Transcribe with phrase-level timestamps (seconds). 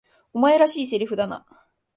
[0.33, 1.45] お前らしい台詞だな。